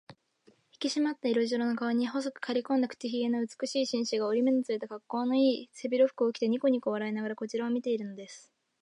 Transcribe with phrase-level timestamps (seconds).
[0.71, 8.51] ひきしまった色白の顔に、細くかりこんだ口ひげの美しい紳士が、折り目のついた、かっこうのいい背広服を着て、にこにこ笑いながらこちらを見ているのです。